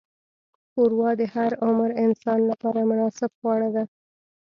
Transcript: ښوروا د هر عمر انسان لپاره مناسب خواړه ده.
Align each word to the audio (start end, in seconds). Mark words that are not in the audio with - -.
ښوروا 0.71 1.09
د 1.19 1.21
هر 1.35 1.51
عمر 1.65 1.89
انسان 2.05 2.39
لپاره 2.51 2.79
مناسب 2.91 3.29
خواړه 3.39 3.69
ده. 3.75 3.83